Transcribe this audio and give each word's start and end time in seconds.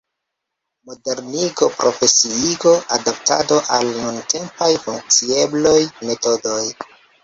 Modernigo, 0.91 1.69
profesiigo, 1.81 2.75
adaptado 2.99 3.63
al 3.79 3.95
nuntempaj 4.01 4.75
funkciebloj, 4.89 5.81
metodoj. 6.13 6.63